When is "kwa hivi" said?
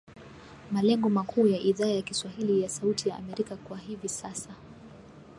3.55-4.09